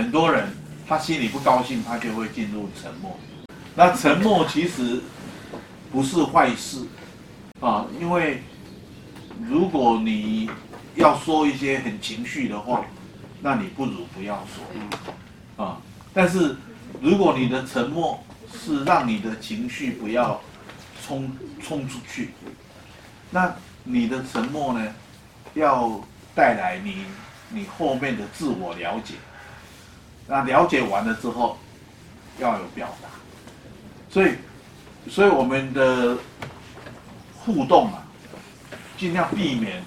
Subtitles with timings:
[0.00, 0.48] 很多人
[0.88, 3.18] 他心里不高兴，他就会进入沉默。
[3.74, 5.02] 那沉默其实
[5.92, 6.86] 不是坏事
[7.60, 8.42] 啊，因为
[9.46, 10.48] 如果你
[10.94, 12.82] 要说一些很情绪的话，
[13.42, 15.76] 那你不如不要说啊。
[16.14, 16.56] 但是
[17.02, 20.40] 如果你的沉默是让你的情绪不要
[21.06, 21.30] 冲
[21.62, 22.30] 冲出去，
[23.30, 23.54] 那
[23.84, 24.94] 你的沉默呢，
[25.52, 26.00] 要
[26.34, 27.04] 带来你
[27.50, 29.16] 你后面的自我了解。
[30.30, 31.58] 那了解完了之后，
[32.38, 33.08] 要有表达。
[34.08, 34.36] 所以，
[35.08, 36.16] 所以我们的
[37.40, 38.06] 互动啊，
[38.96, 39.82] 尽量避免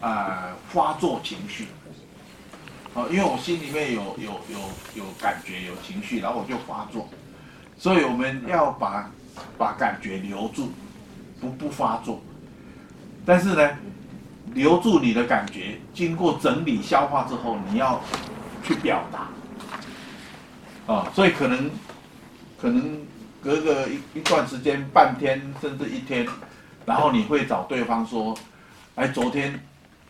[0.00, 1.68] 啊、发作情绪。
[2.96, 4.58] 啊，因为我心里面有有有
[4.96, 7.08] 有感觉有情绪，然后我就发作。
[7.78, 9.08] 所以我们要把
[9.56, 10.72] 把感觉留住，
[11.40, 12.20] 不不发作。
[13.24, 13.70] 但是呢，
[14.52, 18.00] 留住你的感觉，经过整理消化之后，你要
[18.64, 19.28] 去表达。
[20.86, 21.70] 啊，所以可能
[22.60, 23.06] 可能。
[23.42, 26.26] 隔个一一段时间，半天甚至一天，
[26.84, 28.36] 然后你会找对方说
[28.96, 29.60] ：“哎，昨天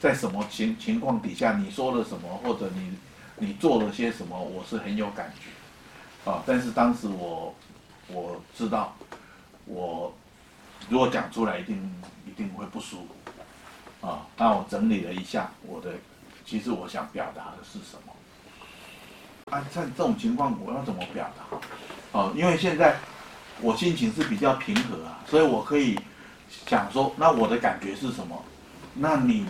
[0.00, 2.96] 在什么情情况底下你说了什么，或者你
[3.36, 5.50] 你做了些什么，我是很有感觉。”
[6.30, 7.54] 啊，但是当时我
[8.08, 8.96] 我知道，
[9.66, 10.14] 我
[10.88, 11.94] 如果讲出来一定
[12.26, 14.06] 一定会不舒服。
[14.06, 15.90] 啊，那我整理了一下我的，
[16.46, 18.14] 其实我想表达的是什么？
[19.50, 21.58] 啊，像这种情况我要怎么表达？
[22.12, 22.96] 哦，因为现在。
[23.62, 25.98] 我心情是比较平和啊，所以我可以
[26.66, 28.44] 想说，那我的感觉是什么？
[28.92, 29.46] 那你，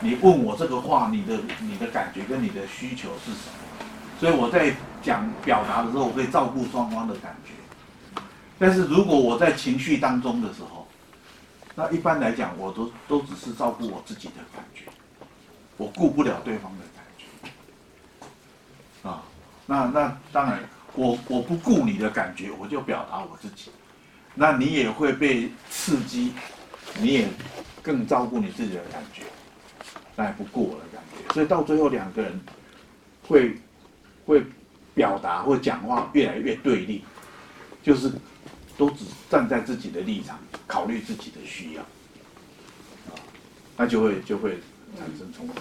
[0.00, 3.84] 你问我这个话，你的你的感觉跟你的需求是什么？
[4.18, 7.52] 所以我在讲表达的时候，我可以照顾双方的感觉。
[8.58, 10.88] 但是如果我在情绪当中的时候，
[11.74, 14.84] 那一般来讲，我都都只是照顾我自己的感觉，
[15.76, 16.95] 我顾不了对方的。
[19.02, 19.22] 啊，
[19.66, 20.60] 那那当然。
[20.98, 23.70] 我我不顾你的感觉，我就表达我自己，
[24.34, 26.32] 那你也会被刺激，
[26.98, 27.28] 你也
[27.82, 29.24] 更照顾你自己的感觉，
[30.16, 32.40] 那也不顾我的感觉，所以到最后两个人
[33.28, 33.58] 会
[34.24, 34.42] 会
[34.94, 37.04] 表达或讲话越来越对立，
[37.82, 38.10] 就是
[38.78, 43.20] 都只站在自己的立场，考虑自己的需要，啊，
[43.76, 44.52] 那就会就会
[44.96, 45.54] 产生冲突。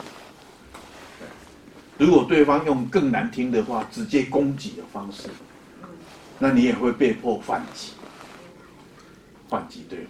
[1.98, 5.30] 如果对方用更难听的话，直接攻击的方式，
[6.38, 7.92] 那你也会被迫反击，
[9.48, 10.06] 反击对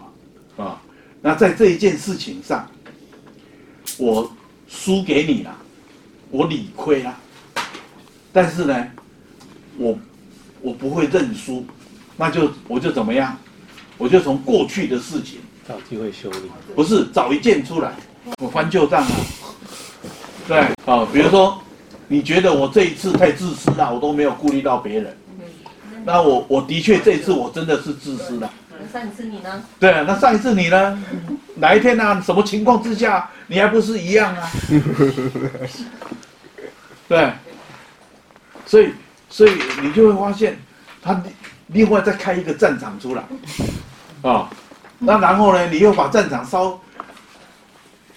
[0.58, 0.82] 方，啊，
[1.22, 2.68] 那在这一件事情上，
[4.00, 4.32] 我
[4.68, 5.56] 输给你了，
[6.32, 7.16] 我理亏了，
[8.34, 8.88] 但是呢，
[9.78, 9.96] 我
[10.62, 11.64] 我不会认输，
[12.18, 13.38] 那就我就怎么样，
[14.00, 17.94] 我就从过去的事情找机会修理，不是找一件出来，
[18.42, 19.12] 我翻旧账啊，
[20.48, 20.58] 对，
[20.88, 21.62] 啊，比如说。
[22.08, 25.18] 你觉得我这一次太自私了，我都没有顾虑到别人。
[26.04, 28.52] 那我我的确这一次我真的是自私了。
[28.94, 29.64] 上一次你呢？
[29.80, 31.04] 对啊，那上一次你呢？
[31.56, 32.22] 哪一天呢、啊？
[32.26, 34.50] 什么情况之下你还不是一样啊？
[37.10, 37.32] 对。
[38.68, 38.94] 所以
[39.30, 39.52] 所以
[39.82, 40.58] 你就会发现，
[41.02, 41.22] 他
[41.68, 43.28] 另外再开一个战场出来，啊、
[44.22, 44.48] 哦，
[45.00, 46.80] 那然后呢，你又把战场烧，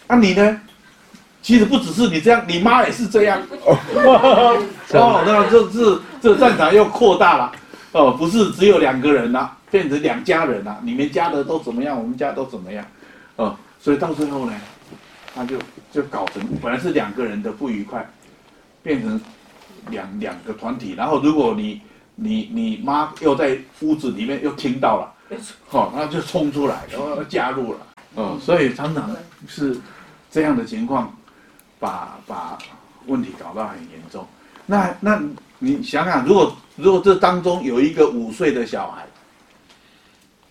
[0.06, 0.60] 那、啊、你呢？
[1.48, 3.40] 其实不只是你这样，你妈也是这样。
[3.64, 4.60] 哦，
[4.92, 7.52] 那这这这战场又扩大了。
[7.92, 10.78] 哦，不是只有两个人了，变成两家人了。
[10.82, 11.98] 你们家的都怎么样？
[11.98, 12.84] 我们家都怎么样？
[13.36, 14.52] 哦，所以到最后呢，
[15.34, 15.56] 他就
[15.90, 18.06] 就搞成本来是两个人的不愉快，
[18.82, 19.18] 变成
[19.88, 20.92] 两两个团体。
[20.98, 21.80] 然后如果你
[22.16, 25.10] 你你妈又在屋子里面又听到了，
[25.66, 27.78] 好，那就冲出来，然后加入了。
[28.16, 29.10] 哦，所以常常
[29.46, 29.74] 是
[30.30, 31.10] 这样的情况。
[31.78, 32.58] 把把
[33.06, 34.26] 问题搞到很严重，
[34.66, 35.20] 那那
[35.58, 39.06] 你想想，如果如果这当中有一个五岁的小孩，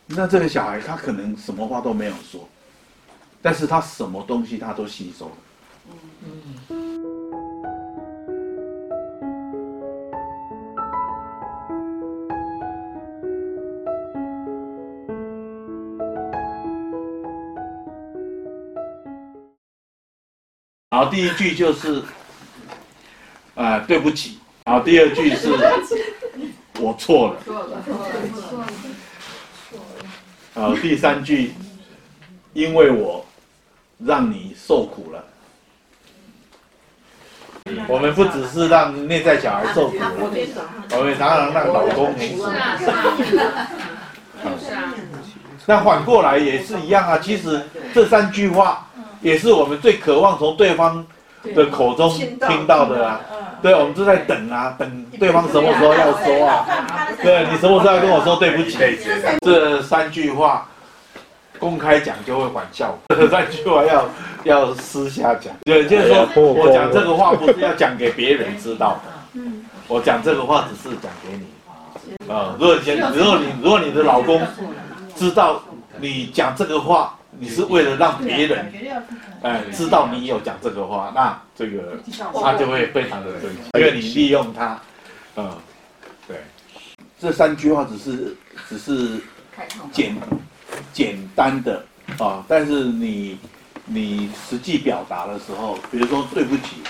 [0.07, 2.47] 那这个小孩他可能什么话都没有说，
[3.41, 5.31] 但是他什么东西他都吸收了。
[6.69, 6.76] 嗯。
[20.97, 21.99] 好，第一句就是，
[23.53, 24.39] 啊、呃，对不起。
[24.65, 25.51] 然后，第二句是，
[26.79, 27.35] 我错了。
[27.45, 28.65] 错了，错了，
[29.69, 29.85] 错了。
[30.55, 31.53] 好，第三句，
[32.53, 33.23] 因为我
[33.99, 35.23] 让你受苦了。
[37.87, 40.11] 我们不只是让内在小孩受苦了，
[40.93, 42.49] 我们常常让老公很苦。
[45.67, 47.19] 那反过来也是一样啊。
[47.19, 47.61] 其实
[47.93, 48.86] 这三句话。
[49.21, 51.05] 也是我们最渴望从对方
[51.55, 52.85] 的口中听到。
[52.85, 53.19] 的啊，
[53.61, 56.65] 对，我们就在等啊，等对方什么时候要说啊，
[57.23, 58.77] 对，你什么时候要跟我说对不起？
[59.41, 60.69] 这三句话
[61.57, 64.07] 公开讲就会反效果， 这三句话要
[64.43, 68.99] 要私下讲，对，就是说我讲这个话不是要讲给别人知道
[69.33, 69.41] 的，
[69.87, 74.39] 我讲这个话只是讲给你，啊，如果你如果你如果你的老公
[75.15, 75.59] 知道
[75.99, 77.16] 你讲这个话。
[77.39, 78.71] 你是为了让别人，
[79.41, 81.99] 哎，知道你有讲这个话，那这个
[82.41, 84.81] 他就会非常的生气，因为你利用他，
[85.35, 85.55] 嗯，
[86.27, 86.37] 对，
[87.19, 88.35] 这三句话只是
[88.67, 89.21] 只是
[89.91, 90.15] 简
[90.91, 91.85] 简单的
[92.17, 93.37] 啊，但是你
[93.85, 96.81] 你实际表达的时候，比如说对不起，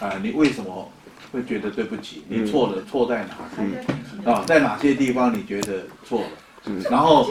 [0.00, 0.90] 啊，你为什么
[1.32, 2.24] 会觉得对不起？
[2.28, 4.30] 你错了，错在哪里？
[4.30, 6.26] 啊，在哪些地方你觉得错了？
[6.88, 7.28] 然后，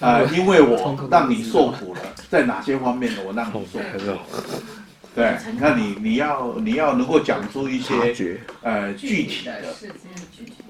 [0.00, 2.00] 呃，因为我让你受苦了，
[2.30, 3.20] 在哪些方面呢？
[3.26, 4.18] 我让你受苦了？
[5.14, 9.74] 对，你看你你要你要能够讲出一些呃具体的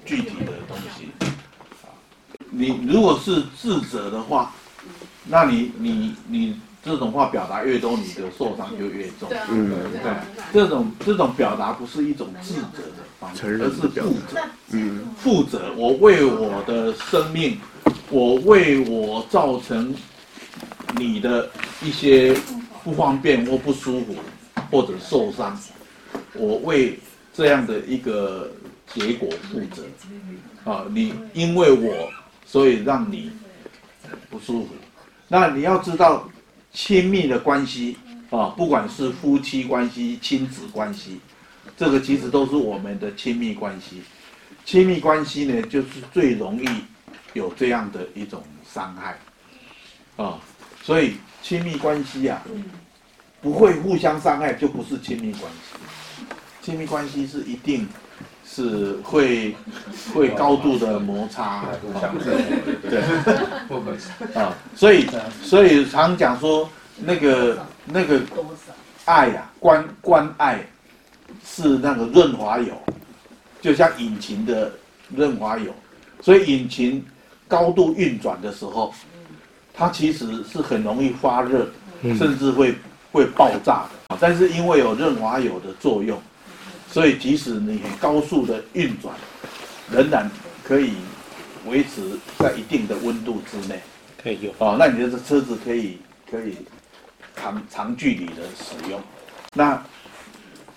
[0.03, 1.09] 具体的东西。
[2.49, 4.51] 你如果是自责的话，
[5.25, 9.29] 那你你你这种话表达越多，你的受伤就越重。
[9.49, 9.71] 嗯，
[10.03, 10.11] 对，
[10.51, 14.03] 这种这种表达不是一种自责的方式，而是负责。
[14.71, 17.57] 嗯，负责，我为我的生命。
[18.11, 19.95] 我为我造成
[20.97, 21.49] 你的
[21.81, 22.35] 一些
[22.83, 24.15] 不方便或不舒服，
[24.69, 25.57] 或者受伤，
[26.33, 26.99] 我为
[27.33, 28.51] 这样的一个
[28.93, 29.85] 结果负责。
[30.69, 32.11] 啊，你因为我，
[32.45, 33.31] 所以让你
[34.29, 34.69] 不舒服。
[35.29, 36.29] 那你要知道，
[36.73, 37.95] 亲密的关系
[38.29, 41.21] 啊，不管是夫妻关系、亲子关系，
[41.77, 44.01] 这个其实都是我们的亲密关系。
[44.65, 46.67] 亲密关系呢，就是最容易。
[47.33, 48.43] 有这样的一种
[48.73, 49.17] 伤害，
[50.21, 50.37] 啊，
[50.83, 52.41] 所以亲密关系啊，
[53.41, 56.25] 不会互相伤害就不是亲密关系。
[56.61, 57.87] 亲密关系是一定
[58.45, 59.55] 是会
[60.13, 61.63] 会高度的摩擦，
[62.89, 63.01] 对，
[64.35, 65.07] 啊， 所以
[65.41, 68.21] 所以常讲说那个那个
[69.05, 70.59] 爱呀，关关爱
[71.45, 72.77] 是那个润滑油，
[73.61, 74.71] 就像引擎的
[75.15, 75.73] 润滑油，
[76.19, 77.03] 所以引擎。
[77.51, 78.93] 高度运转的时候，
[79.73, 81.67] 它其实是很容易发热，
[82.01, 82.73] 甚至会
[83.11, 84.15] 会爆炸的。
[84.21, 86.17] 但是因为有润滑油的作用，
[86.89, 89.13] 所以即使你很高速的运转，
[89.91, 90.31] 仍然
[90.63, 90.93] 可以
[91.65, 93.81] 维持在一定的温度之内。
[94.23, 95.97] 可以用哦，那你的车子可以
[96.29, 96.55] 可以
[97.35, 99.01] 长长距离的使用。
[99.53, 99.83] 那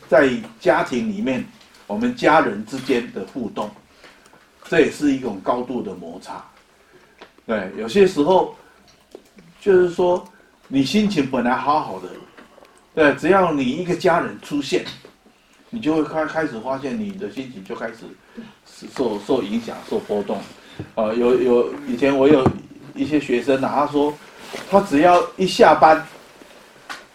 [0.09, 0.29] 在
[0.59, 1.44] 家庭里面，
[1.87, 3.71] 我们家人之间的互动，
[4.69, 6.44] 这也是一种高度的摩擦。
[7.46, 8.56] 对，有些时候，
[9.61, 10.26] 就是说，
[10.67, 12.08] 你心情本来好好的，
[12.94, 14.82] 对，只要你一个家人出现，
[15.69, 17.96] 你就会开开始发现你的心情就开始
[18.96, 20.38] 受受影响、受波动。
[20.94, 22.50] 啊、有有以前我有
[22.94, 24.14] 一些学生啊，他说，
[24.70, 26.02] 他只要一下班，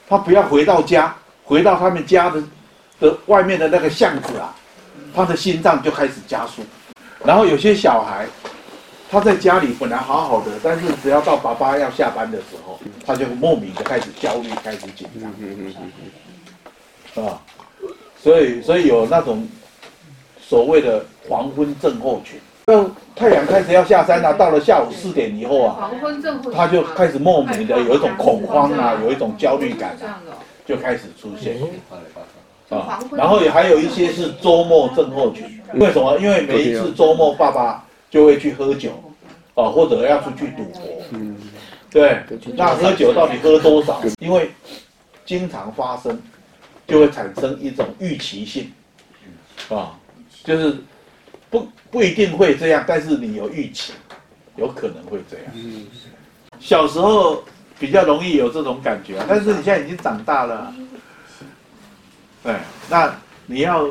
[0.07, 2.43] 他不要回到家，回到他们家的
[2.99, 4.55] 的外面的那个巷子啊，
[5.15, 6.61] 他的心脏就开始加速。
[7.25, 8.27] 然后有些小孩。
[9.11, 15.07] 他在家里本来好好的，但是只要到爸爸要下班的时候，他就莫名的开始焦虑，开始紧
[17.15, 17.41] 张，啊，
[18.21, 19.47] 所以所以有那种
[20.39, 22.85] 所谓的黄昏症候群，那
[23.15, 30.21] 太阳开始要下山了，到了下午四点以后啊，黄昏症候群，他就开始莫名的有一种恐慌啊，有一种焦虑感啊，
[30.67, 31.57] 就开始出现，
[32.69, 36.15] 啊，然后也还有一些是周末症候群，为什么？
[36.19, 37.83] 因为每一次周末爸爸。
[38.09, 38.91] 就会去喝酒，
[39.53, 41.37] 啊，或者要出去赌博，嗯，
[41.91, 42.23] 对，
[42.55, 44.01] 那喝酒到底喝多少？
[44.19, 44.49] 因为
[45.25, 46.19] 经常发生，
[46.87, 48.73] 就会产生一种预期性，
[49.69, 49.99] 啊，
[50.43, 50.75] 就是
[51.51, 53.93] 不不一定会这样，但是你有预期，
[54.55, 55.45] 有可能会这样。
[56.59, 57.43] 小时候
[57.77, 60.73] 比较容易有这种感觉，但是你现在已经长大了，
[62.41, 62.55] 对，
[62.89, 63.87] 那你要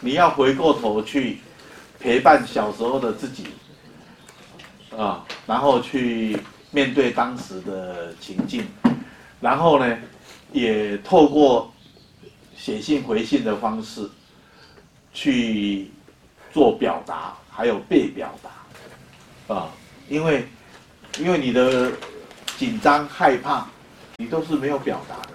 [0.00, 1.38] 你要回过头去。
[2.06, 3.48] 陪伴小时候的自己，
[4.96, 6.38] 啊，然后去
[6.70, 8.64] 面对当时的情境，
[9.40, 9.98] 然后呢，
[10.52, 11.74] 也透过
[12.56, 14.08] 写信回信的方式
[15.12, 15.90] 去
[16.52, 19.68] 做表达，还有被表达，啊，
[20.08, 20.46] 因为
[21.18, 21.90] 因为你的
[22.56, 23.66] 紧张害怕，
[24.18, 25.32] 你都是没有表达的，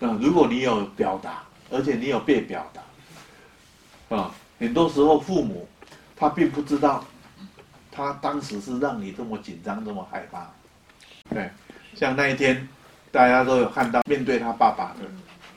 [0.00, 4.34] 嗯，如果你有表达，而且你有被表达，啊。
[4.58, 5.68] 很多时候，父母
[6.16, 7.04] 他并不知道，
[7.92, 10.50] 他当时是让你这么紧张、这么害怕。
[11.30, 11.50] 对，
[11.94, 12.68] 像那一天，
[13.12, 15.04] 大家都有看到面对他爸爸的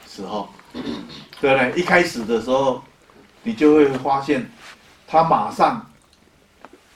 [0.07, 0.81] 时候，对
[1.53, 1.73] 不对？
[1.79, 2.83] 一开始的时候，
[3.43, 4.49] 你就会发现，
[5.07, 5.89] 他马上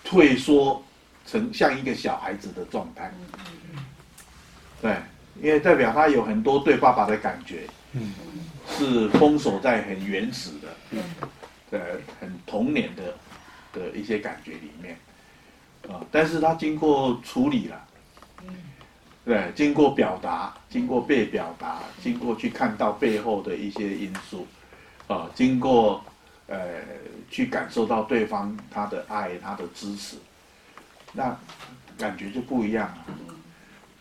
[0.04, 0.84] 退缩
[1.26, 3.12] 成像一个小孩子的状态。
[4.82, 4.96] 对，
[5.42, 7.68] 因为代表他有很多对爸爸的感觉，
[8.78, 11.00] 是封锁在很原始的，
[11.70, 11.80] 对，
[12.20, 13.14] 很童年的
[13.74, 14.98] 的一些感觉里面，
[15.90, 17.82] 啊，但是他经过处理了。
[19.26, 24.46] 对，经过表达，经过被表达，经过去看到背后的一些因素，
[25.08, 26.06] 啊，经过
[26.46, 26.58] 呃
[27.28, 30.18] 去感受到对方他的爱，他的支持，
[31.12, 31.36] 那
[31.98, 33.06] 感觉就不一样了。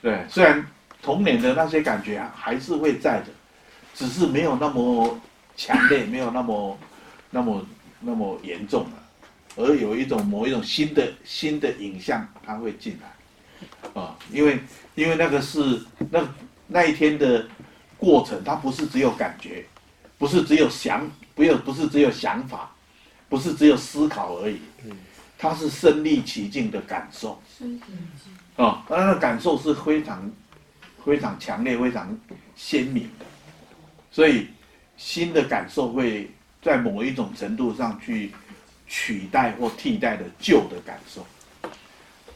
[0.03, 0.67] 对，虽然
[1.01, 3.29] 童年的那些感觉还是会在的，
[3.95, 5.19] 只是没有那么
[5.57, 6.79] 强烈，没有那么
[7.35, 7.67] 那么
[7.99, 9.03] 那么严重了，
[9.57, 14.01] 而有一种某一种新的新的影像，它会进来。
[14.01, 14.61] 啊，因为
[14.95, 16.25] 因为那个是那
[16.69, 17.45] 那一天的
[17.99, 19.67] 过程，它不是只有感觉，
[20.17, 22.71] 不是只有想，不有不是只有想法，
[23.29, 24.61] 不是只有思考而已，
[25.37, 27.43] 它是身临其境的感受。
[28.55, 30.31] 啊，那个感受是非常
[31.05, 32.17] 非常强烈、非常
[32.55, 33.27] 鲜明的，
[34.13, 34.47] 所以
[34.97, 36.31] 新的感受会
[36.65, 38.33] 在某一种程度上去
[38.89, 41.25] 取代或替代的旧的感受。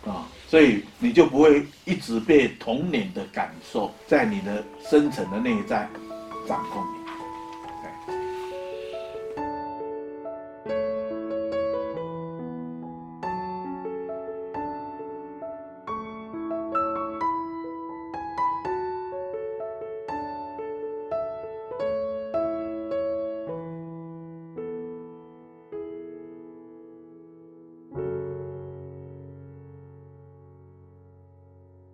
[0.08, 5.88] 啊，所以你就不会一直被童年的感受在你的深层的内在
[6.46, 6.97] 掌控。